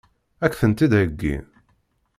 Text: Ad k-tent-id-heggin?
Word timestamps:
Ad 0.43 0.49
k-tent-id-heggin? 0.51 1.45